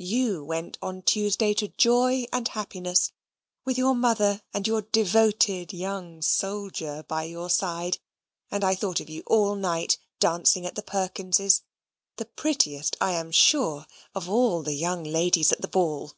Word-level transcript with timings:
YOU 0.00 0.44
went 0.44 0.76
on 0.82 1.02
Tuesday 1.02 1.54
to 1.54 1.68
joy 1.68 2.24
and 2.32 2.48
happiness, 2.48 3.12
with 3.64 3.78
your 3.78 3.94
mother 3.94 4.42
and 4.52 4.66
YOUR 4.66 4.82
DEVOTED 4.82 5.72
YOUNG 5.72 6.20
SOLDIER 6.22 7.04
by 7.06 7.22
your 7.22 7.48
side; 7.48 7.98
and 8.50 8.64
I 8.64 8.74
thought 8.74 8.98
of 8.98 9.08
you 9.08 9.22
all 9.28 9.54
night, 9.54 9.96
dancing 10.18 10.66
at 10.66 10.74
the 10.74 10.82
Perkins's, 10.82 11.62
the 12.16 12.24
prettiest, 12.26 12.96
I 13.00 13.12
am 13.12 13.30
sure, 13.30 13.86
of 14.16 14.28
all 14.28 14.64
the 14.64 14.74
young 14.74 15.04
ladies 15.04 15.52
at 15.52 15.60
the 15.60 15.68
Ball. 15.68 16.12